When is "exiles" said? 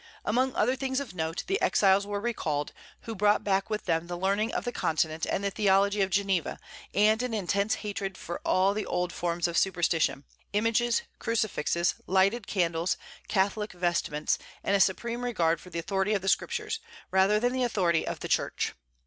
1.61-2.07